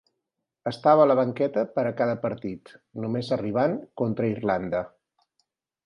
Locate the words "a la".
1.05-1.17